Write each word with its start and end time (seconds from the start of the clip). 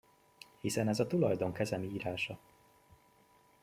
Hiszen 0.59 0.87
ez 0.87 0.99
a 0.99 1.07
tulajdon 1.07 1.51
kezem 1.53 1.83
írása! 1.83 2.39